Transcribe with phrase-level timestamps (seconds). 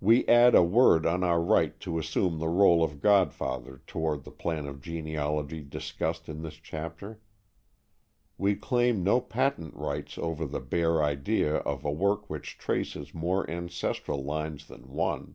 [0.00, 4.30] We add a word on our right to assume the rôle of godfather toward the
[4.30, 7.18] plan of genealogy discussed in this chapter.
[8.38, 13.50] We claim no patent rights over the bare idea of a work which traces more
[13.50, 15.34] ancestral lines than one.